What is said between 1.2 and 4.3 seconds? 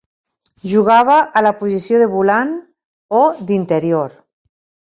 a la posició de volant o d'interior.